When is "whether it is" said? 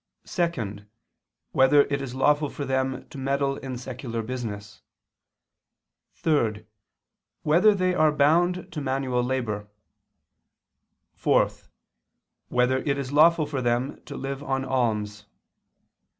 1.51-2.15, 12.49-13.11